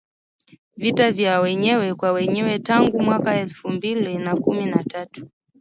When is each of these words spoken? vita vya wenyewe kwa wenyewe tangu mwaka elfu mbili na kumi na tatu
vita 0.77 1.11
vya 1.11 1.39
wenyewe 1.39 1.95
kwa 1.95 2.11
wenyewe 2.11 2.59
tangu 2.59 2.99
mwaka 3.01 3.35
elfu 3.39 3.69
mbili 3.69 4.17
na 4.17 4.35
kumi 4.35 4.65
na 4.65 4.83
tatu 4.83 5.27